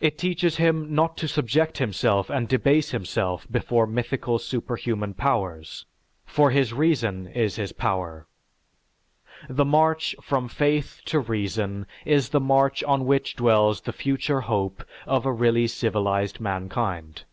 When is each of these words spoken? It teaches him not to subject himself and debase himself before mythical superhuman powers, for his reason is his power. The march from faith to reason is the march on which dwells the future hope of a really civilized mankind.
It 0.00 0.16
teaches 0.16 0.56
him 0.56 0.94
not 0.94 1.18
to 1.18 1.28
subject 1.28 1.76
himself 1.76 2.30
and 2.30 2.48
debase 2.48 2.92
himself 2.92 3.46
before 3.50 3.86
mythical 3.86 4.38
superhuman 4.38 5.12
powers, 5.12 5.84
for 6.24 6.50
his 6.50 6.72
reason 6.72 7.26
is 7.26 7.56
his 7.56 7.70
power. 7.70 8.26
The 9.50 9.66
march 9.66 10.16
from 10.22 10.48
faith 10.48 11.02
to 11.04 11.20
reason 11.20 11.84
is 12.06 12.30
the 12.30 12.40
march 12.40 12.82
on 12.84 13.04
which 13.04 13.36
dwells 13.36 13.82
the 13.82 13.92
future 13.92 14.40
hope 14.40 14.82
of 15.04 15.26
a 15.26 15.32
really 15.34 15.66
civilized 15.66 16.40
mankind. 16.40 17.24